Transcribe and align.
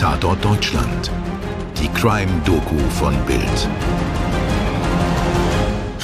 Tatort 0.00 0.42
Deutschland. 0.42 1.10
Die 1.78 1.88
Crime-Doku 1.88 2.78
von 2.88 3.14
Bild. 3.26 3.68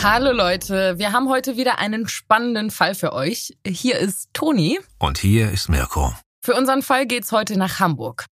Hallo 0.02 0.32
Leute, 0.32 0.98
wir 0.98 1.12
haben 1.12 1.30
heute 1.30 1.56
wieder 1.56 1.78
einen 1.78 2.06
spannenden 2.06 2.70
Fall 2.70 2.94
für 2.94 3.14
euch. 3.14 3.56
Hier 3.66 3.98
ist 3.98 4.28
Toni. 4.34 4.78
Und 4.98 5.16
hier 5.16 5.50
ist 5.50 5.70
Mirko. 5.70 6.12
Für 6.44 6.52
unseren 6.56 6.82
Fall 6.82 7.06
geht's 7.06 7.32
heute 7.32 7.58
nach 7.58 7.80
Hamburg. 7.80 8.26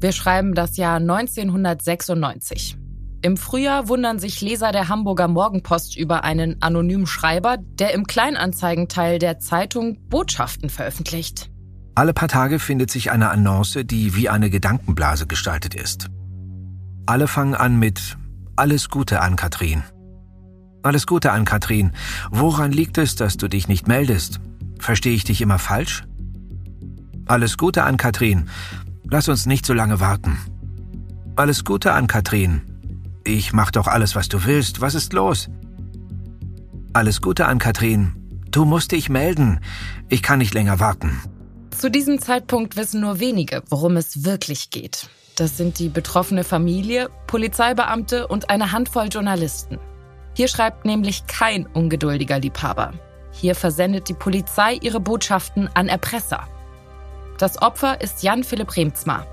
Wir 0.00 0.12
schreiben 0.12 0.52
das 0.52 0.76
Jahr 0.76 0.96
1996. 0.96 2.76
Im 3.22 3.38
Frühjahr 3.38 3.88
wundern 3.88 4.18
sich 4.18 4.42
Leser 4.42 4.70
der 4.70 4.90
Hamburger 4.90 5.28
Morgenpost 5.28 5.96
über 5.96 6.24
einen 6.24 6.60
anonymen 6.60 7.06
Schreiber, 7.06 7.56
der 7.58 7.94
im 7.94 8.06
Kleinanzeigenteil 8.06 9.18
der 9.18 9.38
Zeitung 9.38 9.96
Botschaften 10.10 10.68
veröffentlicht. 10.68 11.48
Alle 11.96 12.12
paar 12.12 12.28
Tage 12.28 12.58
findet 12.58 12.90
sich 12.90 13.10
eine 13.10 13.30
Annonce, 13.30 13.86
die 13.86 14.14
wie 14.14 14.28
eine 14.28 14.50
Gedankenblase 14.50 15.26
gestaltet 15.26 15.74
ist. 15.74 16.10
Alle 17.06 17.26
fangen 17.26 17.54
an 17.54 17.78
mit 17.78 18.18
Alles 18.54 18.90
Gute 18.90 19.22
an, 19.22 19.34
Katrin. 19.36 19.82
Alles 20.82 21.06
Gute 21.06 21.32
an, 21.32 21.46
Katrin. 21.46 21.92
Woran 22.30 22.70
liegt 22.70 22.98
es, 22.98 23.16
dass 23.16 23.38
du 23.38 23.48
dich 23.48 23.66
nicht 23.66 23.88
meldest? 23.88 24.40
Verstehe 24.78 25.14
ich 25.14 25.24
dich 25.24 25.40
immer 25.40 25.58
falsch? 25.58 26.04
Alles 27.28 27.56
Gute 27.56 27.84
an, 27.84 27.96
Katrin. 27.96 28.50
Lass 29.10 29.30
uns 29.30 29.46
nicht 29.46 29.64
so 29.64 29.72
lange 29.72 29.98
warten. 29.98 30.36
Alles 31.34 31.64
Gute 31.64 31.94
an, 31.94 32.08
Katrin. 32.08 32.60
Ich 33.24 33.54
mach 33.54 33.70
doch 33.70 33.86
alles, 33.86 34.14
was 34.14 34.28
du 34.28 34.44
willst. 34.44 34.82
Was 34.82 34.94
ist 34.94 35.14
los? 35.14 35.48
Alles 36.92 37.22
Gute 37.22 37.46
an, 37.46 37.58
Katrin. 37.58 38.12
Du 38.50 38.66
musst 38.66 38.92
dich 38.92 39.08
melden. 39.08 39.60
Ich 40.10 40.22
kann 40.22 40.40
nicht 40.40 40.52
länger 40.52 40.78
warten. 40.78 41.22
Zu 41.78 41.90
diesem 41.90 42.18
Zeitpunkt 42.18 42.76
wissen 42.76 43.02
nur 43.02 43.20
wenige, 43.20 43.62
worum 43.68 43.98
es 43.98 44.24
wirklich 44.24 44.70
geht. 44.70 45.10
Das 45.36 45.58
sind 45.58 45.78
die 45.78 45.90
betroffene 45.90 46.42
Familie, 46.42 47.10
Polizeibeamte 47.26 48.26
und 48.28 48.48
eine 48.48 48.72
Handvoll 48.72 49.08
Journalisten. 49.08 49.78
Hier 50.32 50.48
schreibt 50.48 50.86
nämlich 50.86 51.26
kein 51.26 51.66
ungeduldiger 51.66 52.38
Liebhaber. 52.38 52.94
Hier 53.30 53.54
versendet 53.54 54.08
die 54.08 54.14
Polizei 54.14 54.78
ihre 54.80 55.00
Botschaften 55.00 55.68
an 55.74 55.88
Erpresser. 55.88 56.48
Das 57.36 57.60
Opfer 57.60 58.00
ist 58.00 58.22
Jan 58.22 58.42
Philipp 58.42 58.74
Remzma. 58.74 59.26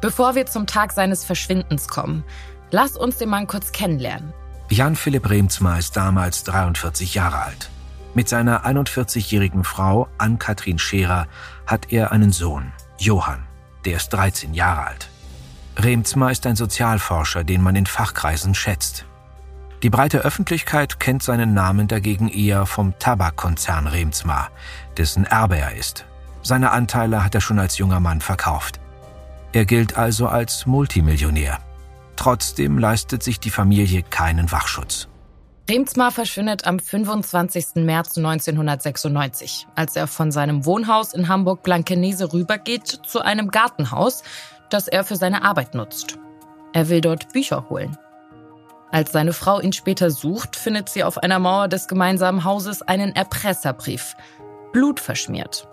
Bevor 0.00 0.34
wir 0.34 0.46
zum 0.46 0.66
Tag 0.66 0.92
seines 0.92 1.24
Verschwindens 1.24 1.88
kommen, 1.88 2.24
lass 2.70 2.96
uns 2.96 3.18
den 3.18 3.28
Mann 3.28 3.46
kurz 3.46 3.72
kennenlernen. 3.72 4.32
Jan 4.70 4.96
Philipp 4.96 5.28
Remzma 5.28 5.76
ist 5.76 5.94
damals 5.94 6.42
43 6.44 7.14
Jahre 7.14 7.42
alt. 7.42 7.70
Mit 8.12 8.28
seiner 8.28 8.66
41-jährigen 8.66 9.62
Frau 9.62 10.08
Ann-Kathrin 10.18 10.78
Scherer 10.78 11.28
hat 11.66 11.92
er 11.92 12.10
einen 12.10 12.32
Sohn, 12.32 12.72
Johann, 12.98 13.44
der 13.84 13.96
ist 13.96 14.08
13 14.08 14.52
Jahre 14.52 14.86
alt. 14.86 15.08
Remzma 15.76 16.30
ist 16.30 16.44
ein 16.46 16.56
Sozialforscher, 16.56 17.44
den 17.44 17.62
man 17.62 17.76
in 17.76 17.86
Fachkreisen 17.86 18.54
schätzt. 18.54 19.06
Die 19.84 19.90
breite 19.90 20.18
Öffentlichkeit 20.18 21.00
kennt 21.00 21.22
seinen 21.22 21.54
Namen 21.54 21.88
dagegen 21.88 22.28
eher 22.28 22.66
vom 22.66 22.98
Tabakkonzern 22.98 23.86
Remzma, 23.86 24.48
dessen 24.96 25.24
Erbe 25.24 25.56
er 25.56 25.76
ist. 25.76 26.04
Seine 26.42 26.72
Anteile 26.72 27.24
hat 27.24 27.34
er 27.34 27.40
schon 27.40 27.58
als 27.58 27.78
junger 27.78 28.00
Mann 28.00 28.20
verkauft. 28.20 28.80
Er 29.52 29.64
gilt 29.64 29.96
also 29.96 30.28
als 30.28 30.66
Multimillionär. 30.66 31.58
Trotzdem 32.16 32.76
leistet 32.76 33.22
sich 33.22 33.40
die 33.40 33.50
Familie 33.50 34.02
keinen 34.02 34.50
Wachschutz. 34.52 35.08
Remzmar 35.70 36.10
verschwindet 36.10 36.66
am 36.66 36.80
25. 36.80 37.76
März 37.76 38.18
1996, 38.18 39.68
als 39.76 39.94
er 39.94 40.08
von 40.08 40.32
seinem 40.32 40.66
Wohnhaus 40.66 41.14
in 41.14 41.28
Hamburg-Blankenese 41.28 42.32
rübergeht 42.32 42.88
zu 42.88 43.20
einem 43.20 43.52
Gartenhaus, 43.52 44.24
das 44.68 44.88
er 44.88 45.04
für 45.04 45.14
seine 45.14 45.44
Arbeit 45.44 45.76
nutzt. 45.76 46.18
Er 46.72 46.88
will 46.88 47.00
dort 47.00 47.32
Bücher 47.32 47.66
holen. 47.70 47.96
Als 48.90 49.12
seine 49.12 49.32
Frau 49.32 49.60
ihn 49.60 49.72
später 49.72 50.10
sucht, 50.10 50.56
findet 50.56 50.88
sie 50.88 51.04
auf 51.04 51.18
einer 51.18 51.38
Mauer 51.38 51.68
des 51.68 51.86
gemeinsamen 51.86 52.42
Hauses 52.42 52.82
einen 52.82 53.14
Erpresserbrief, 53.14 54.16
blutverschmiert. 54.72 55.68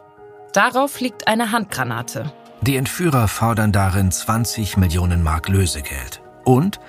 Darauf 0.53 0.99
liegt 0.99 1.27
eine 1.27 1.51
Handgranate. 1.51 2.31
Die 2.61 2.75
Entführer 2.75 3.27
fordern 3.27 3.71
darin 3.71 4.11
20 4.11 4.77
Millionen 4.77 5.23
Mark 5.23 5.49
Lösegeld. 5.49 6.21
Und 6.43 6.79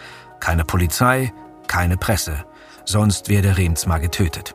keine 0.40 0.66
Polizei, 0.66 1.32
keine 1.68 1.96
Presse 1.96 2.44
sonst 2.88 3.28
werde 3.28 3.56
Remsmar 3.56 4.00
getötet. 4.00 4.54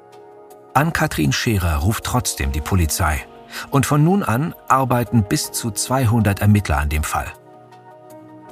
Ann-Kathrin 0.73 1.31
Scherer 1.31 1.77
ruft 1.77 2.03
trotzdem 2.03 2.51
die 2.51 2.61
Polizei. 2.61 3.23
Und 3.69 3.85
von 3.85 4.03
nun 4.03 4.23
an 4.23 4.55
arbeiten 4.67 5.23
bis 5.23 5.51
zu 5.51 5.69
200 5.69 6.41
Ermittler 6.41 6.79
an 6.79 6.89
dem 6.89 7.03
Fall. 7.03 7.31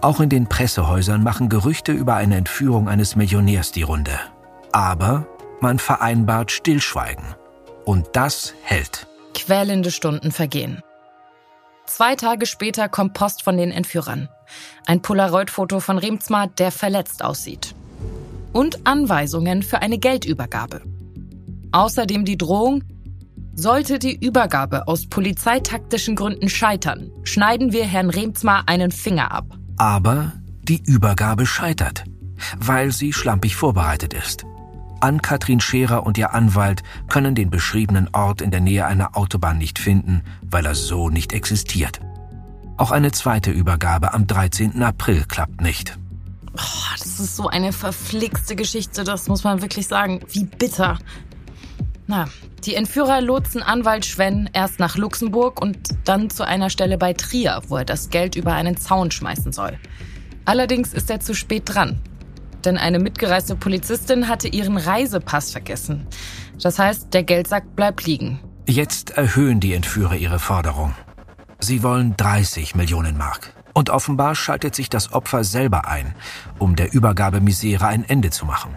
Auch 0.02 0.20
in 0.20 0.30
den 0.30 0.48
Pressehäusern 0.48 1.24
machen 1.24 1.50
Gerüchte 1.50 1.92
über 1.92 2.16
eine 2.16 2.36
Entführung 2.36 2.88
eines 2.88 3.16
Millionärs 3.16 3.72
die 3.72 3.82
Runde. 3.82 4.20
Aber 4.72 5.26
man 5.60 5.80
vereinbart 5.80 6.52
Stillschweigen. 6.52 7.26
Und 7.84 8.10
das 8.14 8.54
hält. 8.64 9.08
Quälende 9.34 9.90
Stunden 9.90 10.32
vergehen. 10.32 10.82
Zwei 11.88 12.16
Tage 12.16 12.46
später 12.46 12.88
kommt 12.88 13.16
Post 13.16 13.44
von 13.44 13.58
den 13.58 13.72
Entführern. 13.72 14.30
Ein 14.86 15.02
Polaroid-Foto 15.02 15.80
von 15.80 15.98
Remzmar, 15.98 16.48
der 16.48 16.72
verletzt 16.72 17.24
aussieht 17.24 17.76
und 18.54 18.86
Anweisungen 18.86 19.64
für 19.64 19.82
eine 19.82 19.98
Geldübergabe. 19.98 20.82
Außerdem 21.72 22.26
die 22.26 22.38
Drohung, 22.38 22.84
sollte 23.54 24.00
die 24.00 24.16
Übergabe 24.16 24.88
aus 24.88 25.08
polizeitaktischen 25.08 26.16
Gründen 26.16 26.50
scheitern, 26.50 27.12
schneiden 27.24 27.74
wir 27.74 27.86
Herrn 27.86 28.10
Remzmar 28.10 28.64
einen 28.68 28.92
Finger 28.92 29.32
ab. 29.32 29.46
Aber 29.78 30.34
die 30.64 30.82
Übergabe 30.86 31.46
scheitert, 31.46 32.06
weil 32.58 32.92
sie 32.92 33.14
schlampig 33.14 33.56
vorbereitet 33.56 34.14
ist. 34.14 34.46
Ann-Kathrin 35.02 35.60
Scherer 35.60 36.06
und 36.06 36.18
ihr 36.18 36.34
Anwalt 36.34 36.84
können 37.10 37.36
den 37.36 37.50
beschriebenen 37.50 38.10
Ort 38.14 38.42
in 38.42 38.52
der 38.52 38.62
Nähe 38.62 38.86
einer 38.86 39.18
Autobahn 39.18 39.58
nicht 39.58 39.80
finden, 39.80 40.22
weil 40.44 40.66
er 40.66 40.76
so 40.76 41.10
nicht 41.10 41.34
existiert. 41.34 42.00
Auch 42.78 42.92
eine 42.92 43.12
zweite 43.12 43.52
Übergabe 43.52 44.14
am 44.14 44.28
13. 44.28 44.82
April 44.82 45.26
klappt 45.28 45.62
nicht. 45.62 45.98
Oh, 46.58 46.96
das 46.98 47.20
ist 47.20 47.36
so 47.36 47.48
eine 47.48 47.72
verflixte 47.72 48.56
Geschichte, 48.56 49.04
das 49.04 49.28
muss 49.28 49.44
man 49.44 49.62
wirklich 49.62 49.88
sagen. 49.88 50.22
Wie 50.30 50.46
bitter. 50.46 51.00
Na, 52.08 52.28
die 52.66 52.76
Entführer 52.76 53.22
lotsen 53.22 53.64
Anwalt 53.64 54.06
Schwenn 54.06 54.50
erst 54.54 54.80
nach 54.80 54.98
Luxemburg 54.98 55.62
und 55.62 55.78
dann 56.04 56.30
zu 56.30 56.46
einer 56.46 56.70
Stelle 56.70 56.98
bei 56.98 57.14
Trier, 57.14 57.62
wo 57.68 57.78
er 57.78 57.86
das 57.86 58.10
Geld 58.10 58.36
über 58.36 58.54
einen 58.54 58.78
Zaun 58.78 59.12
schmeißen 59.12 59.52
soll. 59.52 59.80
Allerdings 60.46 60.94
ist 60.94 61.10
er 61.10 61.20
zu 61.20 61.34
spät 61.34 61.64
dran. 61.66 62.02
Denn 62.66 62.78
eine 62.78 63.00
mitgereiste 63.00 63.56
Polizistin 63.56 64.28
hatte 64.28 64.48
ihren 64.48 64.78
Reisepass 64.78 65.52
vergessen. 65.52 66.08
Das 66.62 66.78
heißt, 66.78 67.14
der 67.14 67.24
Geldsack 67.24 67.76
bleibt 67.76 68.06
liegen. 68.06 68.40
Jetzt 68.68 69.12
erhöhen 69.12 69.60
die 69.60 69.74
Entführer 69.74 70.16
ihre 70.16 70.38
Forderung. 70.38 70.94
Sie 71.60 71.82
wollen 71.84 72.16
30 72.18 72.76
Millionen 72.76 73.18
Mark. 73.18 73.54
Und 73.74 73.90
offenbar 73.90 74.36
schaltet 74.36 74.76
sich 74.76 74.90
das 74.90 75.14
Opfer 75.14 75.44
selber 75.44 75.88
ein, 75.88 76.14
um 76.60 76.76
der 76.76 76.94
Übergabemisere 76.94 77.88
ein 77.88 78.04
Ende 78.08 78.30
zu 78.30 78.46
machen. 78.46 78.76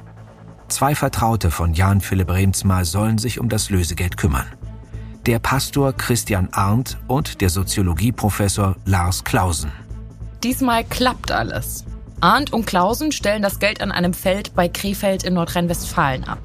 Zwei 0.69 0.95
Vertraute 0.95 1.51
von 1.51 1.75
Jan 1.75 2.01
Philipp 2.01 2.31
Remsmar 2.31 2.85
sollen 2.85 3.19
sich 3.19 3.39
um 3.39 3.49
das 3.49 3.71
Lösegeld 3.71 4.17
kümmern. 4.17 4.47
Der 5.27 5.39
Pastor 5.39 5.93
Christian 5.93 6.49
Arndt 6.53 6.99
und 7.07 7.41
der 7.41 7.51
Soziologieprofessor 7.51 8.77
Lars 8.85 9.25
Klausen. 9.25 9.73
Diesmal 10.43 10.85
klappt 10.85 11.31
alles. 11.31 11.85
Arndt 12.21 12.53
und 12.53 12.67
Klausen 12.67 13.13
stellen 13.13 13.43
das 13.43 13.59
Geld 13.59 13.81
an 13.81 13.93
einem 13.93 14.15
Feld 14.15 14.55
bei 14.55 14.69
Krefeld 14.69 15.25
in 15.25 15.35
Nordrhein-Westfalen 15.35 16.25
ab. 16.25 16.39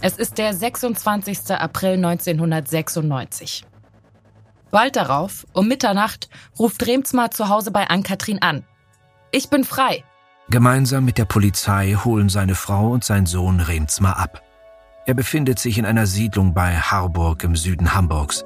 Es 0.00 0.16
ist 0.16 0.38
der 0.38 0.54
26. 0.54 1.50
April 1.50 1.94
1996. 1.94 3.64
Bald 4.70 4.96
darauf, 4.96 5.46
um 5.52 5.66
Mitternacht, 5.68 6.28
ruft 6.58 6.86
Remzmar 6.86 7.30
zu 7.30 7.48
Hause 7.48 7.70
bei 7.70 7.88
Ann-Kathrin 7.88 8.42
an. 8.42 8.64
Ich 9.30 9.48
bin 9.48 9.64
frei. 9.64 10.04
Gemeinsam 10.50 11.04
mit 11.04 11.18
der 11.18 11.26
Polizei 11.26 11.94
holen 11.94 12.28
seine 12.28 12.54
Frau 12.54 12.90
und 12.90 13.04
sein 13.04 13.26
Sohn 13.26 13.60
Remzmar 13.60 14.18
ab. 14.18 14.42
Er 15.06 15.14
befindet 15.14 15.58
sich 15.58 15.78
in 15.78 15.86
einer 15.86 16.06
Siedlung 16.06 16.54
bei 16.54 16.76
Harburg 16.76 17.42
im 17.44 17.56
Süden 17.56 17.94
Hamburgs. 17.94 18.44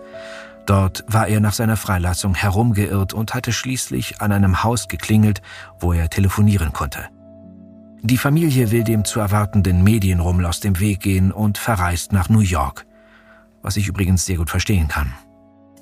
Dort 0.66 1.04
war 1.08 1.26
er 1.26 1.40
nach 1.40 1.52
seiner 1.52 1.76
Freilassung 1.76 2.34
herumgeirrt 2.34 3.14
und 3.14 3.34
hatte 3.34 3.52
schließlich 3.52 4.20
an 4.20 4.30
einem 4.30 4.62
Haus 4.62 4.86
geklingelt, 4.86 5.42
wo 5.80 5.92
er 5.92 6.08
telefonieren 6.08 6.72
konnte. 6.72 7.08
Die 8.02 8.18
Familie 8.18 8.70
will 8.70 8.84
dem 8.84 9.04
zu 9.04 9.20
erwartenden 9.20 9.82
Medienrummel 9.84 10.46
aus 10.46 10.60
dem 10.60 10.78
Weg 10.80 11.00
gehen 11.00 11.30
und 11.30 11.58
verreist 11.58 12.12
nach 12.12 12.28
New 12.28 12.40
York, 12.40 12.86
was 13.62 13.76
ich 13.76 13.86
übrigens 13.86 14.26
sehr 14.26 14.36
gut 14.36 14.50
verstehen 14.50 14.88
kann. 14.88 15.12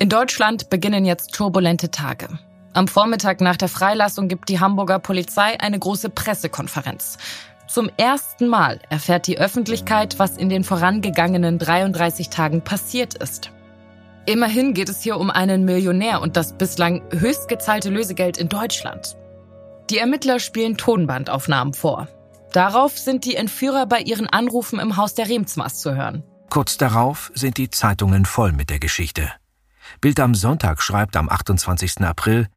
In 0.01 0.09
Deutschland 0.09 0.71
beginnen 0.71 1.05
jetzt 1.05 1.31
turbulente 1.31 1.91
Tage. 1.91 2.27
Am 2.73 2.87
Vormittag 2.87 3.39
nach 3.39 3.55
der 3.55 3.67
Freilassung 3.67 4.29
gibt 4.29 4.49
die 4.49 4.59
Hamburger 4.59 4.97
Polizei 4.97 5.59
eine 5.59 5.77
große 5.77 6.09
Pressekonferenz. 6.09 7.19
Zum 7.67 7.87
ersten 7.97 8.47
Mal 8.47 8.79
erfährt 8.89 9.27
die 9.27 9.37
Öffentlichkeit, 9.37 10.17
was 10.17 10.37
in 10.37 10.49
den 10.49 10.63
vorangegangenen 10.63 11.59
33 11.59 12.31
Tagen 12.31 12.63
passiert 12.63 13.13
ist. 13.13 13.51
Immerhin 14.25 14.73
geht 14.73 14.89
es 14.89 15.03
hier 15.03 15.19
um 15.19 15.29
einen 15.29 15.65
Millionär 15.65 16.19
und 16.21 16.35
das 16.35 16.53
bislang 16.53 17.03
höchst 17.11 17.47
gezahlte 17.47 17.91
Lösegeld 17.91 18.39
in 18.39 18.49
Deutschland. 18.49 19.15
Die 19.91 19.99
Ermittler 19.99 20.39
spielen 20.39 20.77
Tonbandaufnahmen 20.77 21.75
vor. 21.75 22.07
Darauf 22.53 22.97
sind 22.97 23.23
die 23.23 23.35
Entführer 23.35 23.85
bei 23.85 23.99
ihren 23.99 24.25
Anrufen 24.25 24.79
im 24.79 24.97
Haus 24.97 25.13
der 25.13 25.29
Remsmas 25.29 25.77
zu 25.77 25.95
hören. 25.95 26.23
Kurz 26.49 26.77
darauf 26.77 27.31
sind 27.35 27.57
die 27.57 27.69
Zeitungen 27.69 28.25
voll 28.25 28.51
mit 28.51 28.71
der 28.71 28.79
Geschichte. 28.79 29.31
Bild 29.99 30.19
am 30.19 30.35
Sonntag 30.35 30.81
schreibt 30.81 31.17
am 31.17 31.29
28. 31.29 32.01
April 32.01 32.47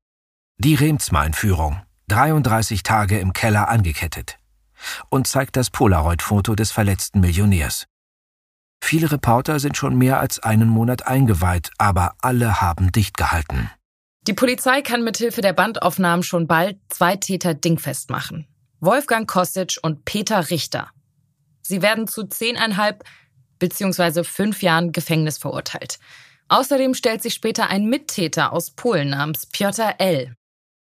Die 0.59 0.75
Remsma-Entführung. 0.75 1.83
33 2.09 2.83
Tage 2.83 3.19
im 3.19 3.33
Keller 3.33 3.69
angekettet. 3.69 4.39
Und 5.09 5.27
zeigt 5.27 5.57
das 5.57 5.71
Polaroid-Foto 5.71 6.55
des 6.55 6.71
verletzten 6.71 7.21
Millionärs. 7.21 7.87
Viele 8.83 9.11
Reporter 9.11 9.59
sind 9.59 9.79
schon 9.79 9.97
mehr 9.97 10.21
als 10.21 10.41
einen 10.41 10.69
Monat 10.69 11.07
eingeweiht, 11.07 11.71
aber 11.79 12.15
alle 12.21 12.61
haben 12.61 12.93
dicht 12.93 13.17
gehalten. 13.17 13.71
Die 14.27 14.35
Polizei 14.35 14.83
kann 14.83 15.05
mithilfe 15.05 15.41
der 15.41 15.55
Bandaufnahmen 15.55 16.23
schon 16.23 16.47
bald 16.47 16.79
zwei 16.89 17.17
Täter 17.17 17.55
dingfest 17.55 18.11
machen. 18.11 18.47
Wolfgang 18.81 19.27
Kostic 19.27 19.79
und 19.83 20.05
Peter 20.05 20.51
Richter. 20.51 20.91
Sie 21.63 21.81
werden 21.81 22.07
zu 22.07 22.25
zehneinhalb 22.25 23.05
bzw. 23.59 24.25
fünf 24.25 24.63
Jahren 24.63 24.93
Gefängnis 24.93 25.39
verurteilt. 25.39 25.99
Außerdem 26.49 26.95
stellt 26.95 27.23
sich 27.23 27.35
später 27.35 27.69
ein 27.69 27.87
Mittäter 27.87 28.53
aus 28.53 28.71
Polen 28.71 29.11
namens 29.11 29.47
Piotr 29.47 29.95
L. 29.99 30.35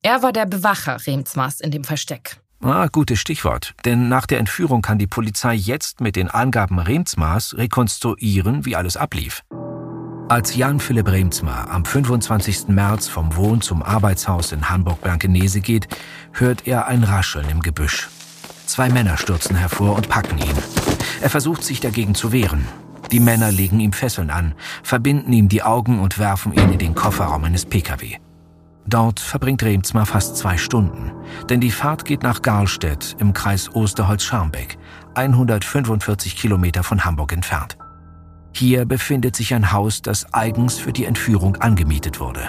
Er 0.02 0.23
war 0.23 0.32
der 0.32 0.47
Bewacher 0.47 1.06
Remsmas 1.06 1.61
in 1.61 1.70
dem 1.70 1.85
Versteck. 1.85 2.41
Ah, 2.62 2.88
gutes 2.88 3.19
Stichwort. 3.19 3.75
Denn 3.85 4.08
nach 4.08 4.26
der 4.26 4.38
Entführung 4.38 4.82
kann 4.82 4.99
die 4.99 5.06
Polizei 5.06 5.55
jetzt 5.55 6.00
mit 6.00 6.17
den 6.17 6.29
Angaben 6.29 6.79
Remsmars 6.79 7.56
rekonstruieren, 7.56 8.67
wie 8.67 8.76
alles 8.76 8.97
ablief. 8.97 9.43
Als 10.29 10.55
Jan 10.55 10.79
Philipp 10.79 11.08
Remsmar 11.08 11.70
am 11.70 11.85
25. 11.85 12.69
März 12.69 13.08
vom 13.08 13.35
Wohn- 13.35 13.62
zum 13.62 13.82
Arbeitshaus 13.82 14.53
in 14.53 14.70
Hamburg-Blankenese 14.70 15.61
geht, 15.61 15.88
hört 16.32 16.67
er 16.67 16.87
ein 16.87 17.03
Rascheln 17.03 17.49
im 17.49 17.61
Gebüsch. 17.61 18.08
Zwei 18.67 18.91
Männer 18.91 19.17
stürzen 19.17 19.56
hervor 19.56 19.96
und 19.96 20.08
packen 20.08 20.38
ihn. 20.38 20.56
Er 21.20 21.31
versucht 21.31 21.64
sich 21.64 21.81
dagegen 21.81 22.14
zu 22.14 22.31
wehren. 22.31 22.69
Die 23.12 23.20
Männer 23.20 23.50
legen 23.50 23.80
ihm 23.80 23.92
Fesseln 23.92 24.30
an, 24.30 24.54
verbinden 24.82 25.32
ihm 25.32 25.48
die 25.48 25.62
Augen 25.62 26.00
und 26.00 26.18
werfen 26.18 26.52
ihn 26.52 26.72
in 26.72 26.78
den 26.78 26.94
Kofferraum 26.94 27.44
eines 27.44 27.66
Pkw. 27.66 28.18
Dort 28.86 29.20
verbringt 29.20 29.62
Remsmar 29.62 30.06
fast 30.06 30.36
zwei 30.36 30.56
Stunden, 30.56 31.12
denn 31.48 31.60
die 31.60 31.70
Fahrt 31.70 32.04
geht 32.04 32.22
nach 32.22 32.42
Garlstedt 32.42 33.16
im 33.18 33.32
Kreis 33.32 33.68
Osterholz-Scharmbeck, 33.74 34.78
145 35.14 36.36
Kilometer 36.36 36.82
von 36.82 37.04
Hamburg 37.04 37.32
entfernt. 37.32 37.76
Hier 38.52 38.84
befindet 38.84 39.36
sich 39.36 39.54
ein 39.54 39.72
Haus, 39.72 40.02
das 40.02 40.32
eigens 40.34 40.78
für 40.78 40.92
die 40.92 41.04
Entführung 41.04 41.56
angemietet 41.56 42.20
wurde. 42.20 42.40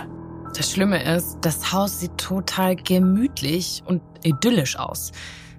Das 0.55 0.71
Schlimme 0.71 1.01
ist, 1.03 1.37
das 1.41 1.71
Haus 1.71 1.99
sieht 1.99 2.17
total 2.17 2.75
gemütlich 2.75 3.83
und 3.85 4.01
idyllisch 4.23 4.77
aus. 4.77 5.11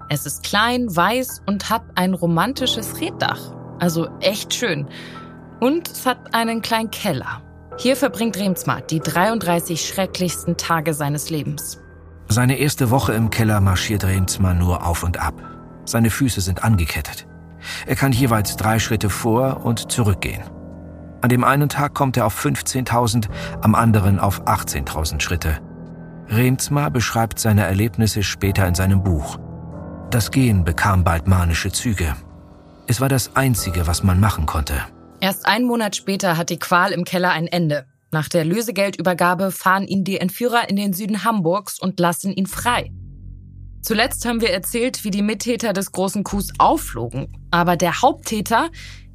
Es 0.08 0.26
ist 0.26 0.42
klein, 0.42 0.94
weiß 0.94 1.42
und 1.46 1.70
hat 1.70 1.82
ein 1.94 2.12
romantisches 2.12 3.00
Reddach. 3.00 3.61
Also 3.82 4.08
echt 4.20 4.54
schön. 4.54 4.86
Und 5.58 5.90
es 5.90 6.06
hat 6.06 6.36
einen 6.36 6.62
kleinen 6.62 6.92
Keller. 6.92 7.42
Hier 7.78 7.96
verbringt 7.96 8.38
Remsmar 8.38 8.80
die 8.80 9.00
33 9.00 9.84
schrecklichsten 9.84 10.56
Tage 10.56 10.94
seines 10.94 11.30
Lebens. 11.30 11.80
Seine 12.28 12.58
erste 12.58 12.90
Woche 12.90 13.12
im 13.14 13.30
Keller 13.30 13.60
marschiert 13.60 14.04
Remsmar 14.04 14.54
nur 14.54 14.86
auf 14.86 15.02
und 15.02 15.18
ab. 15.18 15.34
Seine 15.84 16.10
Füße 16.10 16.40
sind 16.40 16.62
angekettet. 16.62 17.26
Er 17.84 17.96
kann 17.96 18.12
jeweils 18.12 18.56
drei 18.56 18.78
Schritte 18.78 19.10
vor 19.10 19.64
und 19.64 19.90
zurückgehen. 19.90 20.44
An 21.20 21.30
dem 21.30 21.42
einen 21.42 21.68
Tag 21.68 21.92
kommt 21.92 22.16
er 22.16 22.26
auf 22.26 22.40
15.000, 22.40 23.26
am 23.62 23.74
anderen 23.74 24.20
auf 24.20 24.44
18.000 24.44 25.20
Schritte. 25.20 25.58
Remsmar 26.28 26.92
beschreibt 26.92 27.40
seine 27.40 27.64
Erlebnisse 27.64 28.22
später 28.22 28.64
in 28.68 28.76
seinem 28.76 29.02
Buch. 29.02 29.40
Das 30.10 30.30
Gehen 30.30 30.62
bekam 30.62 31.02
bald 31.02 31.26
manische 31.26 31.72
Züge. 31.72 32.14
Es 32.92 33.00
war 33.00 33.08
das 33.08 33.36
Einzige, 33.36 33.86
was 33.86 34.02
man 34.02 34.20
machen 34.20 34.44
konnte. 34.44 34.74
Erst 35.18 35.46
einen 35.46 35.64
Monat 35.64 35.96
später 35.96 36.36
hat 36.36 36.50
die 36.50 36.58
Qual 36.58 36.92
im 36.92 37.04
Keller 37.04 37.30
ein 37.30 37.46
Ende. 37.46 37.86
Nach 38.10 38.28
der 38.28 38.44
Lösegeldübergabe 38.44 39.50
fahren 39.50 39.86
ihn 39.86 40.04
die 40.04 40.18
Entführer 40.18 40.68
in 40.68 40.76
den 40.76 40.92
Süden 40.92 41.24
Hamburgs 41.24 41.80
und 41.80 41.98
lassen 41.98 42.34
ihn 42.34 42.44
frei. 42.44 42.92
Zuletzt 43.80 44.26
haben 44.26 44.42
wir 44.42 44.50
erzählt, 44.50 45.04
wie 45.04 45.10
die 45.10 45.22
Mittäter 45.22 45.72
des 45.72 45.90
großen 45.92 46.22
Coups 46.22 46.52
aufflogen. 46.58 47.34
Aber 47.50 47.78
der 47.78 48.02
Haupttäter, 48.02 48.68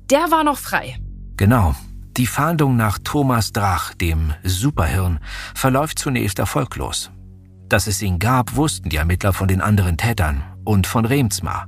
der 0.09 0.31
war 0.31 0.43
noch 0.43 0.57
frei. 0.57 0.97
Genau. 1.37 1.75
Die 2.17 2.25
Fahndung 2.25 2.77
nach 2.77 2.97
Thomas 3.03 3.51
Drach, 3.51 3.93
dem 3.93 4.33
Superhirn, 4.43 5.19
verläuft 5.53 5.99
zunächst 5.99 6.39
erfolglos. 6.39 7.11
Dass 7.69 7.85
es 7.85 8.01
ihn 8.01 8.17
gab, 8.17 8.55
wussten 8.55 8.89
die 8.89 8.97
Ermittler 8.97 9.33
von 9.33 9.47
den 9.47 9.61
anderen 9.61 9.97
Tätern 9.97 10.41
und 10.65 10.87
von 10.87 11.05
Remsmar. 11.05 11.67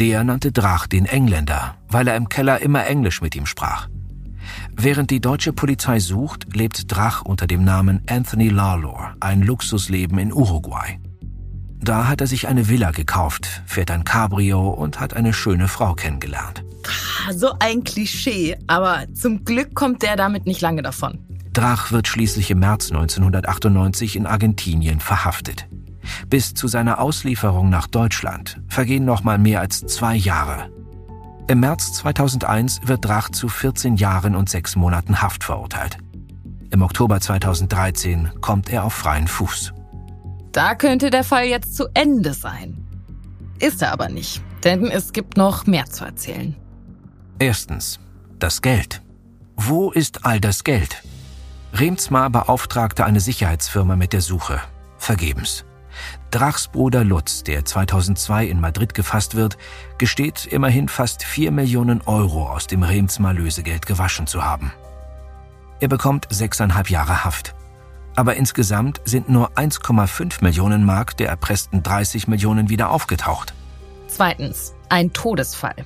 Der 0.00 0.24
nannte 0.24 0.50
Drach 0.50 0.86
den 0.86 1.04
Engländer, 1.04 1.76
weil 1.88 2.08
er 2.08 2.16
im 2.16 2.30
Keller 2.30 2.62
immer 2.62 2.86
Englisch 2.86 3.20
mit 3.20 3.36
ihm 3.36 3.44
sprach. 3.44 3.86
Während 4.74 5.10
die 5.10 5.20
deutsche 5.20 5.52
Polizei 5.52 6.00
sucht, 6.00 6.56
lebt 6.56 6.90
Drach 6.90 7.20
unter 7.20 7.46
dem 7.46 7.64
Namen 7.64 8.00
Anthony 8.08 8.48
Lawlor 8.48 9.14
ein 9.20 9.42
Luxusleben 9.42 10.16
in 10.18 10.32
Uruguay. 10.32 10.98
Da 11.80 12.08
hat 12.08 12.22
er 12.22 12.26
sich 12.26 12.48
eine 12.48 12.70
Villa 12.70 12.92
gekauft, 12.92 13.62
fährt 13.66 13.90
ein 13.90 14.04
Cabrio 14.04 14.70
und 14.70 15.00
hat 15.00 15.12
eine 15.12 15.34
schöne 15.34 15.68
Frau 15.68 15.92
kennengelernt. 15.92 16.64
So 17.34 17.52
ein 17.58 17.84
Klischee, 17.84 18.56
aber 18.68 19.04
zum 19.12 19.44
Glück 19.44 19.74
kommt 19.74 20.02
der 20.02 20.16
damit 20.16 20.46
nicht 20.46 20.62
lange 20.62 20.80
davon. 20.80 21.18
Drach 21.52 21.92
wird 21.92 22.08
schließlich 22.08 22.50
im 22.50 22.60
März 22.60 22.90
1998 22.90 24.16
in 24.16 24.24
Argentinien 24.24 25.00
verhaftet. 25.00 25.68
Bis 26.30 26.54
zu 26.54 26.68
seiner 26.68 27.00
Auslieferung 27.00 27.70
nach 27.70 27.88
Deutschland 27.88 28.60
vergehen 28.68 29.04
noch 29.04 29.24
mal 29.24 29.36
mehr 29.36 29.60
als 29.60 29.80
zwei 29.80 30.14
Jahre. 30.14 30.70
Im 31.48 31.58
März 31.58 31.92
2001 31.94 32.82
wird 32.84 33.04
Drach 33.04 33.30
zu 33.30 33.48
14 33.48 33.96
Jahren 33.96 34.36
und 34.36 34.48
sechs 34.48 34.76
Monaten 34.76 35.20
Haft 35.20 35.42
verurteilt. 35.42 35.98
Im 36.70 36.82
Oktober 36.82 37.20
2013 37.20 38.30
kommt 38.40 38.70
er 38.70 38.84
auf 38.84 38.94
freien 38.94 39.26
Fuß. 39.26 39.72
Da 40.52 40.76
könnte 40.76 41.10
der 41.10 41.24
Fall 41.24 41.46
jetzt 41.46 41.74
zu 41.74 41.88
Ende 41.94 42.32
sein. 42.32 42.86
Ist 43.58 43.82
er 43.82 43.90
aber 43.90 44.08
nicht, 44.08 44.40
denn 44.62 44.86
es 44.86 45.12
gibt 45.12 45.36
noch 45.36 45.66
mehr 45.66 45.86
zu 45.86 46.04
erzählen. 46.04 46.54
Erstens, 47.40 47.98
das 48.38 48.62
Geld. 48.62 49.02
Wo 49.56 49.90
ist 49.90 50.24
all 50.24 50.40
das 50.40 50.62
Geld? 50.62 51.02
Remsmar 51.72 52.30
beauftragte 52.30 53.04
eine 53.04 53.18
Sicherheitsfirma 53.18 53.96
mit 53.96 54.12
der 54.12 54.20
Suche. 54.20 54.60
Vergebens. 54.96 55.64
Drachs 56.30 56.68
Bruder 56.68 57.04
Lutz, 57.04 57.42
der 57.42 57.64
2002 57.64 58.46
in 58.46 58.60
Madrid 58.60 58.94
gefasst 58.94 59.34
wird, 59.34 59.58
gesteht 59.98 60.46
immerhin 60.46 60.88
fast 60.88 61.24
4 61.24 61.50
Millionen 61.50 62.00
Euro 62.02 62.48
aus 62.48 62.66
dem 62.66 62.82
Remsmar 62.82 63.32
Lösegeld 63.32 63.86
gewaschen 63.86 64.26
zu 64.26 64.44
haben. 64.44 64.72
Er 65.80 65.88
bekommt 65.88 66.26
sechseinhalb 66.30 66.90
Jahre 66.90 67.24
Haft. 67.24 67.54
Aber 68.16 68.36
insgesamt 68.36 69.00
sind 69.04 69.28
nur 69.28 69.52
1,5 69.52 70.42
Millionen 70.42 70.84
Mark 70.84 71.16
der 71.16 71.28
erpressten 71.28 71.82
30 71.82 72.28
Millionen 72.28 72.68
wieder 72.68 72.90
aufgetaucht. 72.90 73.54
Zweitens, 74.08 74.74
ein 74.88 75.12
Todesfall. 75.12 75.76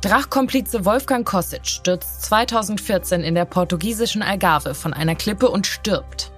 Drachkomplize 0.00 0.84
Wolfgang 0.84 1.26
Kosic 1.26 1.66
stürzt 1.66 2.22
2014 2.22 3.20
in 3.20 3.34
der 3.34 3.44
portugiesischen 3.44 4.22
Algarve 4.22 4.74
von 4.74 4.92
einer 4.92 5.14
Klippe 5.14 5.48
und 5.48 5.66
stirbt. 5.66 6.31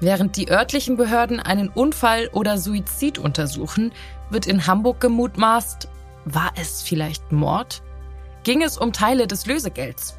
Während 0.00 0.36
die 0.36 0.50
örtlichen 0.50 0.96
Behörden 0.96 1.40
einen 1.40 1.68
Unfall 1.68 2.28
oder 2.32 2.58
Suizid 2.58 3.18
untersuchen, 3.18 3.92
wird 4.30 4.46
in 4.46 4.66
Hamburg 4.66 5.00
gemutmaßt, 5.00 5.88
war 6.24 6.52
es 6.56 6.82
vielleicht 6.82 7.32
Mord? 7.32 7.82
Ging 8.44 8.62
es 8.62 8.78
um 8.78 8.92
Teile 8.92 9.26
des 9.26 9.46
Lösegelds? 9.46 10.18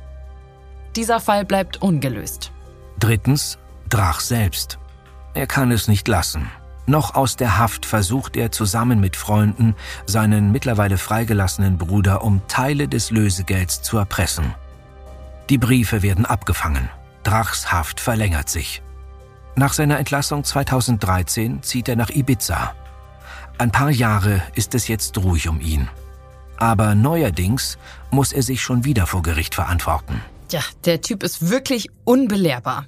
Dieser 0.96 1.20
Fall 1.20 1.46
bleibt 1.46 1.82
ungelöst. 1.82 2.52
Drittens, 3.00 3.58
Drach 3.90 4.20
selbst. 4.20 4.78
Er 5.34 5.48
kann 5.48 5.72
es 5.72 5.88
nicht 5.88 6.08
lassen. 6.08 6.50
Noch 6.86 7.16
aus 7.16 7.36
der 7.36 7.58
Haft 7.58 7.86
versucht 7.86 8.36
er 8.36 8.52
zusammen 8.52 9.00
mit 9.00 9.16
Freunden 9.16 9.76
seinen 10.06 10.52
mittlerweile 10.52 10.98
freigelassenen 10.98 11.78
Bruder 11.78 12.24
um 12.24 12.42
Teile 12.48 12.88
des 12.88 13.12
Lösegelds 13.12 13.82
zu 13.82 13.98
erpressen. 13.98 14.54
Die 15.50 15.58
Briefe 15.58 16.02
werden 16.02 16.26
abgefangen. 16.26 16.90
Drachs 17.24 17.72
Haft 17.72 18.00
verlängert 18.00 18.50
sich. 18.50 18.82
Nach 19.60 19.74
seiner 19.74 20.00
Entlassung 20.00 20.46
2013 20.46 21.64
zieht 21.64 21.90
er 21.90 21.98
nach 21.98 22.10
Ibiza. 22.10 22.74
Ein 23.58 23.74
paar 23.74 23.90
Jahre 23.90 24.42
ist 24.56 24.74
es 24.74 24.88
jetzt 24.88 25.18
ruhig 25.18 25.50
um 25.50 25.60
ihn. 25.60 25.90
Aber 26.56 26.96
neuerdings 26.96 27.78
muss 28.10 28.32
er 28.32 28.42
sich 28.42 28.62
schon 28.62 28.86
wieder 28.86 29.06
vor 29.06 29.22
Gericht 29.22 29.56
verantworten. 29.56 30.22
Ja, 30.50 30.62
der 30.86 31.02
Typ 31.02 31.24
ist 31.24 31.50
wirklich 31.50 31.90
unbelehrbar. 32.06 32.86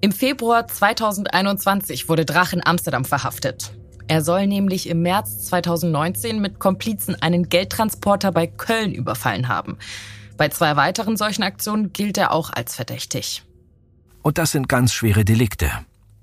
Im 0.00 0.12
Februar 0.12 0.68
2021 0.68 2.08
wurde 2.08 2.24
Drach 2.24 2.52
in 2.52 2.64
Amsterdam 2.64 3.04
verhaftet. 3.04 3.72
Er 4.06 4.22
soll 4.22 4.46
nämlich 4.46 4.88
im 4.88 5.02
März 5.02 5.46
2019 5.46 6.40
mit 6.40 6.60
Komplizen 6.60 7.20
einen 7.20 7.48
Geldtransporter 7.48 8.30
bei 8.30 8.46
Köln 8.46 8.92
überfallen 8.92 9.48
haben. 9.48 9.78
Bei 10.36 10.48
zwei 10.48 10.76
weiteren 10.76 11.16
solchen 11.16 11.42
Aktionen 11.42 11.92
gilt 11.92 12.18
er 12.18 12.30
auch 12.30 12.52
als 12.52 12.76
verdächtig. 12.76 13.42
Und 14.22 14.38
das 14.38 14.52
sind 14.52 14.68
ganz 14.68 14.92
schwere 14.92 15.24
Delikte. 15.24 15.72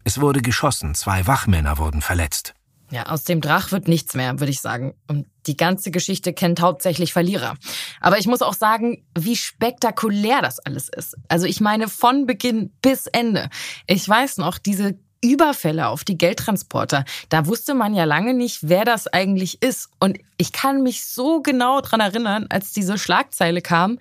Es 0.03 0.19
wurde 0.19 0.41
geschossen, 0.41 0.95
zwei 0.95 1.27
Wachmänner 1.27 1.77
wurden 1.77 2.01
verletzt. 2.01 2.53
Ja, 2.91 3.05
aus 3.05 3.23
dem 3.23 3.39
Drach 3.39 3.71
wird 3.71 3.87
nichts 3.87 4.15
mehr, 4.15 4.39
würde 4.39 4.51
ich 4.51 4.59
sagen. 4.59 4.93
Und 5.07 5.25
die 5.47 5.55
ganze 5.55 5.91
Geschichte 5.91 6.33
kennt 6.33 6.59
hauptsächlich 6.59 7.13
Verlierer. 7.13 7.55
Aber 8.01 8.17
ich 8.19 8.27
muss 8.27 8.41
auch 8.41 8.53
sagen, 8.53 9.05
wie 9.17 9.37
spektakulär 9.37 10.41
das 10.41 10.59
alles 10.59 10.89
ist. 10.89 11.15
Also 11.29 11.45
ich 11.45 11.61
meine, 11.61 11.87
von 11.87 12.25
Beginn 12.25 12.73
bis 12.81 13.07
Ende. 13.07 13.49
Ich 13.87 14.07
weiß 14.07 14.37
noch, 14.37 14.57
diese 14.57 14.99
Überfälle 15.23 15.87
auf 15.87 16.03
die 16.03 16.17
Geldtransporter. 16.17 17.05
Da 17.29 17.45
wusste 17.45 17.75
man 17.75 17.93
ja 17.93 18.03
lange 18.03 18.33
nicht, 18.33 18.59
wer 18.63 18.83
das 18.83 19.07
eigentlich 19.07 19.61
ist. 19.61 19.89
Und 19.99 20.17
ich 20.37 20.51
kann 20.51 20.83
mich 20.83 21.05
so 21.05 21.41
genau 21.41 21.79
dran 21.79 22.01
erinnern, 22.01 22.47
als 22.49 22.73
diese 22.73 22.97
Schlagzeile 22.97 23.61
kam, 23.61 23.99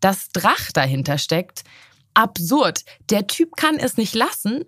dass 0.00 0.30
Drach 0.30 0.72
dahinter 0.72 1.18
steckt. 1.18 1.62
Absurd. 2.14 2.84
Der 3.08 3.28
Typ 3.28 3.56
kann 3.56 3.76
es 3.76 3.96
nicht 3.96 4.14
lassen. 4.14 4.64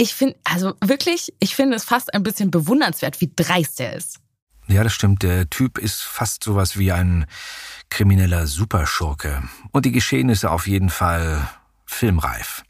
Ich 0.00 0.14
finde, 0.14 0.36
also 0.44 0.74
wirklich, 0.80 1.34
ich 1.40 1.56
finde 1.56 1.74
es 1.74 1.84
fast 1.84 2.14
ein 2.14 2.22
bisschen 2.22 2.52
bewundernswert, 2.52 3.20
wie 3.20 3.32
dreist 3.34 3.80
er 3.80 3.96
ist. 3.96 4.20
Ja, 4.68 4.84
das 4.84 4.92
stimmt. 4.92 5.24
Der 5.24 5.50
Typ 5.50 5.76
ist 5.76 6.02
fast 6.02 6.44
sowas 6.44 6.78
wie 6.78 6.92
ein 6.92 7.26
krimineller 7.90 8.46
Superschurke. 8.46 9.42
Und 9.72 9.86
die 9.86 9.90
Geschehnisse 9.90 10.52
auf 10.52 10.68
jeden 10.68 10.88
Fall 10.88 11.48
filmreif. 11.84 12.62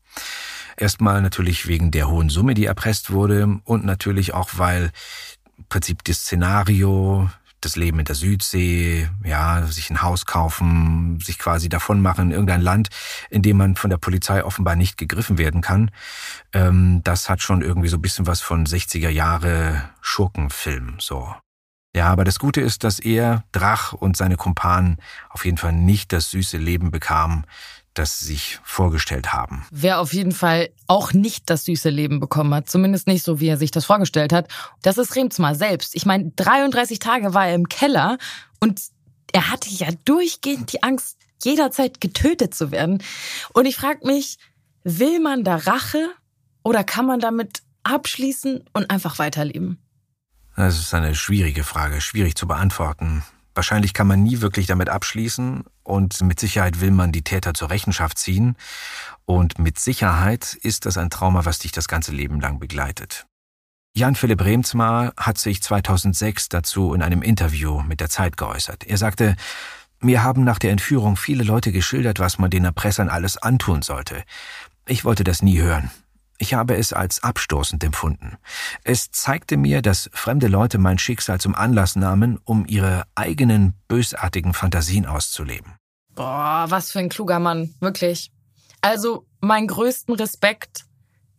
Erstmal 0.78 1.20
natürlich 1.20 1.66
wegen 1.66 1.90
der 1.90 2.08
hohen 2.08 2.30
Summe, 2.30 2.54
die 2.54 2.64
erpresst 2.64 3.10
wurde 3.10 3.60
und 3.64 3.84
natürlich 3.84 4.32
auch, 4.32 4.48
weil 4.54 4.90
im 5.58 5.64
Prinzip 5.68 6.04
das 6.04 6.20
Szenario, 6.20 7.28
das 7.60 7.76
Leben 7.76 7.98
in 7.98 8.04
der 8.04 8.14
Südsee, 8.14 9.08
ja, 9.24 9.66
sich 9.66 9.90
ein 9.90 10.02
Haus 10.02 10.26
kaufen, 10.26 11.18
sich 11.20 11.38
quasi 11.38 11.68
davon 11.68 12.00
machen 12.00 12.26
in 12.26 12.30
irgendein 12.32 12.62
Land, 12.62 12.88
in 13.30 13.42
dem 13.42 13.56
man 13.56 13.76
von 13.76 13.90
der 13.90 13.98
Polizei 13.98 14.44
offenbar 14.44 14.76
nicht 14.76 14.96
gegriffen 14.96 15.38
werden 15.38 15.60
kann. 15.60 15.90
Ähm, 16.52 17.02
das 17.04 17.28
hat 17.28 17.42
schon 17.42 17.62
irgendwie 17.62 17.88
so 17.88 17.96
ein 17.96 18.02
bisschen 18.02 18.26
was 18.26 18.40
von 18.40 18.66
60er 18.66 19.08
Jahre 19.08 19.90
Schurkenfilm, 20.00 20.96
so. 20.98 21.34
Ja, 21.98 22.10
aber 22.10 22.22
das 22.22 22.38
Gute 22.38 22.60
ist, 22.60 22.84
dass 22.84 23.00
er, 23.00 23.42
Drach 23.50 23.92
und 23.92 24.16
seine 24.16 24.36
Kumpanen 24.36 24.98
auf 25.30 25.44
jeden 25.44 25.56
Fall 25.56 25.72
nicht 25.72 26.12
das 26.12 26.30
süße 26.30 26.56
Leben 26.56 26.92
bekamen, 26.92 27.44
das 27.92 28.20
sie 28.20 28.26
sich 28.26 28.60
vorgestellt 28.62 29.32
haben. 29.32 29.66
Wer 29.72 29.98
auf 29.98 30.12
jeden 30.12 30.30
Fall 30.30 30.68
auch 30.86 31.12
nicht 31.12 31.50
das 31.50 31.64
süße 31.64 31.90
Leben 31.90 32.20
bekommen 32.20 32.54
hat, 32.54 32.70
zumindest 32.70 33.08
nicht 33.08 33.24
so, 33.24 33.40
wie 33.40 33.48
er 33.48 33.56
sich 33.56 33.72
das 33.72 33.84
vorgestellt 33.84 34.32
hat, 34.32 34.46
das 34.82 34.96
ist 34.96 35.16
Remsmar 35.16 35.56
selbst. 35.56 35.96
Ich 35.96 36.06
meine, 36.06 36.30
33 36.36 37.00
Tage 37.00 37.34
war 37.34 37.48
er 37.48 37.56
im 37.56 37.68
Keller 37.68 38.18
und 38.60 38.80
er 39.32 39.50
hatte 39.50 39.68
ja 39.68 39.88
durchgehend 40.04 40.72
die 40.72 40.84
Angst, 40.84 41.16
jederzeit 41.42 42.00
getötet 42.00 42.54
zu 42.54 42.70
werden. 42.70 43.02
Und 43.54 43.66
ich 43.66 43.74
frage 43.74 44.06
mich, 44.06 44.38
will 44.84 45.18
man 45.18 45.42
da 45.42 45.56
Rache 45.56 46.10
oder 46.62 46.84
kann 46.84 47.06
man 47.06 47.18
damit 47.18 47.62
abschließen 47.82 48.62
und 48.72 48.88
einfach 48.88 49.18
weiterleben? 49.18 49.80
Das 50.58 50.76
ist 50.76 50.92
eine 50.92 51.14
schwierige 51.14 51.62
Frage, 51.62 52.00
schwierig 52.00 52.34
zu 52.34 52.48
beantworten. 52.48 53.22
Wahrscheinlich 53.54 53.94
kann 53.94 54.08
man 54.08 54.24
nie 54.24 54.40
wirklich 54.40 54.66
damit 54.66 54.88
abschließen 54.88 55.62
und 55.84 56.20
mit 56.20 56.40
Sicherheit 56.40 56.80
will 56.80 56.90
man 56.90 57.12
die 57.12 57.22
Täter 57.22 57.54
zur 57.54 57.70
Rechenschaft 57.70 58.18
ziehen 58.18 58.56
und 59.24 59.60
mit 59.60 59.78
Sicherheit 59.78 60.58
ist 60.60 60.84
das 60.84 60.98
ein 60.98 61.10
Trauma, 61.10 61.44
was 61.44 61.60
dich 61.60 61.70
das 61.70 61.86
ganze 61.86 62.10
Leben 62.10 62.40
lang 62.40 62.58
begleitet. 62.58 63.24
Jan-Philipp 63.94 64.42
Remsmar 64.42 65.12
hat 65.16 65.38
sich 65.38 65.62
2006 65.62 66.48
dazu 66.48 66.92
in 66.92 67.02
einem 67.02 67.22
Interview 67.22 67.80
mit 67.82 68.00
der 68.00 68.10
Zeit 68.10 68.36
geäußert. 68.36 68.82
Er 68.82 68.96
sagte, 68.96 69.36
mir 70.00 70.24
haben 70.24 70.42
nach 70.42 70.58
der 70.58 70.72
Entführung 70.72 71.16
viele 71.16 71.44
Leute 71.44 71.70
geschildert, 71.70 72.18
was 72.18 72.38
man 72.38 72.50
den 72.50 72.64
Erpressern 72.64 73.08
alles 73.08 73.36
antun 73.36 73.82
sollte. 73.82 74.24
Ich 74.88 75.04
wollte 75.04 75.22
das 75.22 75.40
nie 75.40 75.60
hören. 75.60 75.92
Ich 76.40 76.54
habe 76.54 76.76
es 76.76 76.92
als 76.92 77.22
abstoßend 77.24 77.82
empfunden. 77.82 78.38
Es 78.84 79.10
zeigte 79.10 79.56
mir, 79.56 79.82
dass 79.82 80.08
fremde 80.12 80.46
Leute 80.46 80.78
mein 80.78 80.98
Schicksal 80.98 81.40
zum 81.40 81.56
Anlass 81.56 81.96
nahmen, 81.96 82.38
um 82.44 82.64
ihre 82.66 83.04
eigenen 83.16 83.74
bösartigen 83.88 84.54
Fantasien 84.54 85.04
auszuleben. 85.04 85.74
Boah, 86.14 86.66
was 86.68 86.92
für 86.92 87.00
ein 87.00 87.08
kluger 87.08 87.40
Mann, 87.40 87.74
wirklich. 87.80 88.30
Also, 88.80 89.26
meinen 89.40 89.66
größten 89.66 90.14
Respekt 90.14 90.84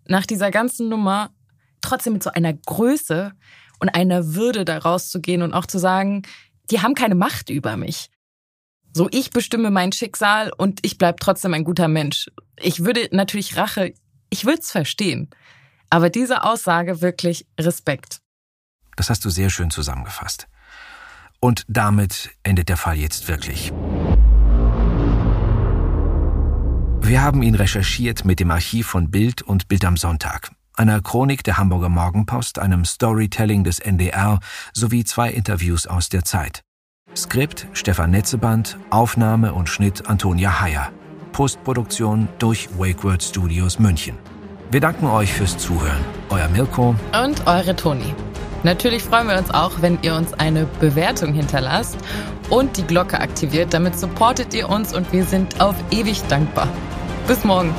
nach 0.06 0.26
dieser 0.26 0.52
ganzen 0.52 0.90
Nummer, 0.90 1.30
trotzdem 1.82 2.14
mit 2.14 2.24
so 2.24 2.32
einer 2.32 2.54
Größe 2.54 3.32
und 3.80 3.90
einer 3.90 4.34
Würde 4.36 4.66
da 4.66 4.78
rauszugehen 4.80 5.42
und 5.42 5.54
auch 5.54 5.66
zu 5.66 5.80
sagen, 5.80 6.24
die 6.72 6.82
haben 6.82 6.94
keine 6.94 7.16
Macht 7.16 7.50
über 7.50 7.78
mich. 7.78 8.10
So, 8.94 9.08
ich 9.12 9.30
bestimme 9.30 9.72
mein 9.72 9.94
Schicksal 9.94 10.52
und 10.58 10.80
ich 10.82 10.98
bleib 10.98 11.20
trotzdem 11.20 11.54
ein 11.54 11.64
guter 11.64 11.88
Mensch. 11.88 12.30
Ich 12.58 12.84
würde 12.84 13.08
natürlich 13.12 13.56
Rache 13.56 13.94
ich 14.30 14.46
würde 14.46 14.60
es 14.62 14.72
verstehen. 14.72 15.30
Aber 15.90 16.10
diese 16.10 16.44
Aussage 16.44 17.02
wirklich 17.02 17.48
Respekt. 17.60 18.22
Das 18.96 19.10
hast 19.10 19.26
du 19.26 19.30
sehr 19.30 19.50
schön 19.50 19.72
zusammengefasst. 19.72 20.48
Und 21.40 21.64
damit 21.68 22.32
endet 22.44 22.70
der 22.70 22.78
Fall 22.78 22.98
jetzt 22.98 23.28
wirklich. 23.28 23.72
Wir 27.02 27.22
haben 27.24 27.42
ihn 27.42 27.56
recherchiert 27.56 28.26
mit 28.26 28.40
dem 28.40 28.52
Archiv 28.52 28.88
von 28.88 29.10
Bild 29.10 29.42
und 29.42 29.68
Bild 29.68 29.86
am 29.86 29.98
Sonntag, 29.98 30.52
einer 30.76 31.02
Chronik 31.02 31.44
der 31.44 31.58
Hamburger 31.58 31.90
Morgenpost, 31.90 32.60
einem 32.60 32.86
Storytelling 32.86 33.64
des 33.64 33.80
NDR 33.80 34.40
sowie 34.74 35.06
zwei 35.06 35.32
Interviews 35.32 35.88
aus 35.88 36.10
der 36.10 36.24
Zeit. 36.24 36.62
Skript 37.16 37.68
Stefan 37.74 38.12
Netzeband, 38.12 38.78
Aufnahme 38.92 39.54
und 39.54 39.70
Schnitt 39.70 40.08
Antonia 40.08 40.62
Heyer. 40.62 40.92
Postproduktion 41.32 42.28
durch 42.40 42.70
Wakeword 42.78 43.24
Studios 43.24 43.80
München. 43.80 44.18
Wir 44.72 44.82
danken 44.82 45.08
euch 45.08 45.34
fürs 45.34 45.58
Zuhören. 45.58 46.04
Euer 46.30 46.48
Mirko 46.50 46.96
und 47.24 47.48
eure 47.48 47.76
Toni. 47.76 48.14
Natürlich 48.64 49.04
freuen 49.04 49.28
wir 49.28 49.38
uns 49.38 49.50
auch, 49.52 49.82
wenn 49.82 49.98
ihr 50.02 50.16
uns 50.16 50.34
eine 50.34 50.66
Bewertung 50.80 51.34
hinterlasst 51.34 51.98
und 52.50 52.78
die 52.78 52.84
Glocke 52.84 53.20
aktiviert. 53.20 53.74
Damit 53.74 53.98
supportet 53.98 54.54
ihr 54.54 54.70
uns 54.70 54.94
und 54.94 55.12
wir 55.14 55.24
sind 55.24 55.62
auf 55.62 55.76
ewig 55.92 56.22
dankbar. 56.24 56.68
Bis 57.28 57.44
morgen. 57.44 57.74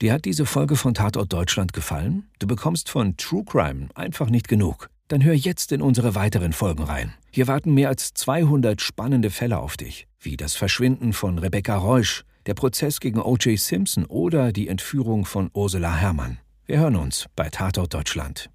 Dir 0.00 0.12
hat 0.14 0.24
diese 0.24 0.46
Folge 0.46 0.76
von 0.76 0.94
Tatort 0.94 1.32
Deutschland 1.32 1.72
gefallen? 1.72 2.28
Du 2.38 2.46
bekommst 2.46 2.88
von 2.88 3.16
True 3.16 3.44
Crime 3.44 3.88
einfach 3.94 4.30
nicht 4.30 4.48
genug. 4.48 4.88
Dann 5.08 5.22
hör 5.22 5.34
jetzt 5.34 5.72
in 5.72 5.82
unsere 5.82 6.14
weiteren 6.14 6.52
Folgen 6.52 6.84
rein. 6.84 7.12
Hier 7.30 7.48
warten 7.48 7.74
mehr 7.74 7.88
als 7.88 8.14
200 8.14 8.80
spannende 8.80 9.30
Fälle 9.30 9.58
auf 9.58 9.76
dich 9.76 10.06
wie 10.24 10.36
das 10.36 10.54
Verschwinden 10.54 11.12
von 11.12 11.38
Rebecca 11.38 11.76
Reusch, 11.76 12.24
der 12.46 12.54
Prozess 12.54 13.00
gegen 13.00 13.20
O.J. 13.20 13.58
Simpson 13.58 14.04
oder 14.06 14.52
die 14.52 14.68
Entführung 14.68 15.24
von 15.24 15.50
Ursula 15.52 15.94
Herrmann. 15.94 16.38
Wir 16.66 16.78
hören 16.78 16.96
uns 16.96 17.26
bei 17.34 17.48
Tatort 17.50 17.94
Deutschland. 17.94 18.51